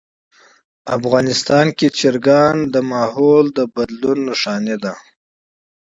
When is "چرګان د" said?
1.99-2.75